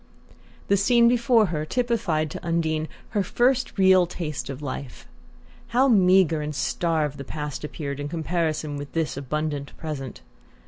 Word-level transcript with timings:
The 0.67 0.77
scene 0.77 1.07
before 1.07 1.45
her 1.53 1.63
typified 1.63 2.31
to 2.31 2.43
Undine 2.43 2.87
her 3.09 3.21
first 3.21 3.77
real 3.77 4.07
taste 4.07 4.49
of 4.49 4.59
life. 4.59 5.05
How 5.67 5.87
meagre 5.87 6.41
and 6.41 6.55
starved 6.55 7.19
the 7.19 7.23
past 7.23 7.63
appeared 7.63 7.99
in 7.99 8.07
comparison 8.09 8.77
with 8.77 8.93
this 8.93 9.15
abundant 9.15 9.77
present! 9.77 10.21